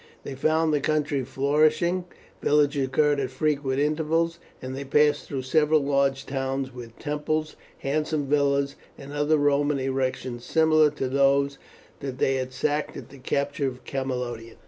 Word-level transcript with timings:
They 0.23 0.33
found 0.33 0.73
the 0.73 0.81
country 0.81 1.23
flourishing. 1.23 2.05
Villages 2.41 2.87
occurred 2.87 3.19
at 3.19 3.29
frequent 3.29 3.79
intervals, 3.79 4.39
and 4.59 4.75
they 4.75 4.83
passed 4.83 5.27
through 5.27 5.43
several 5.43 5.79
large 5.81 6.25
towns 6.25 6.73
with 6.73 6.97
temples, 6.97 7.55
handsome 7.77 8.25
villas, 8.25 8.75
and 8.97 9.13
other 9.13 9.37
Roman 9.37 9.77
erections 9.77 10.43
similar 10.43 10.89
to 10.89 11.07
those 11.07 11.59
that 11.99 12.17
they 12.17 12.37
had 12.37 12.51
sacked 12.51 12.97
at 12.97 13.09
the 13.09 13.19
capture 13.19 13.67
of 13.67 13.83
Camalodunum. 13.83 14.57